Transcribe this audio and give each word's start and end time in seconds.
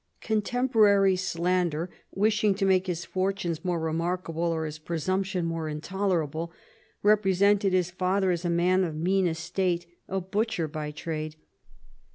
Contemporary 0.21 1.15
slander, 1.15 1.91
wishing 2.09 2.55
to 2.55 2.65
make 2.65 2.87
his 2.87 3.05
fortunes 3.05 3.63
more 3.63 3.79
remarkable 3.79 4.41
or 4.45 4.65
his 4.65 4.79
presumption 4.79 5.45
more 5.45 5.69
intolerable, 5.69 6.51
represented 7.03 7.71
his 7.71 7.91
father 7.91 8.31
as 8.31 8.43
a 8.43 8.49
man 8.49 8.83
of 8.83 8.95
mean 8.95 9.27
estate, 9.27 9.85
a 10.09 10.19
butcher 10.19 10.67
by 10.67 10.89
trade. 10.89 11.35